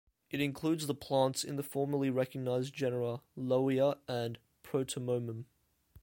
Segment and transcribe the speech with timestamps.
[0.31, 5.45] It includes the plants in the formerly recognised genera "Lowia" and "Protamomum".